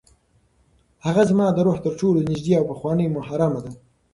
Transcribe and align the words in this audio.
هغه 1.05 1.23
زما 1.29 1.47
د 1.53 1.57
روح 1.67 1.77
تر 1.85 1.93
ټولو 1.99 2.19
نږدې 2.29 2.53
او 2.59 2.63
پخوانۍ 2.71 3.07
محرمه 3.15 3.59
ده. 3.65 3.71